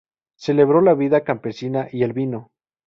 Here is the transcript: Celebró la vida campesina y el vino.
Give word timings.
Celebró 0.35 0.81
la 0.81 0.95
vida 0.95 1.23
campesina 1.23 1.87
y 1.91 2.01
el 2.01 2.13
vino. 2.13 2.49